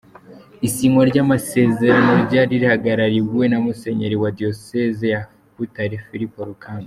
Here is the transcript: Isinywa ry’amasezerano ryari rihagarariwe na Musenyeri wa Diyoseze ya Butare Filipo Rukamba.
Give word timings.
Isinywa 0.67 1.01
ry’amasezerano 1.09 2.11
ryari 2.25 2.53
rihagarariwe 2.61 3.43
na 3.47 3.57
Musenyeri 3.63 4.15
wa 4.21 4.29
Diyoseze 4.37 5.05
ya 5.13 5.21
Butare 5.55 5.97
Filipo 6.07 6.39
Rukamba. 6.49 6.79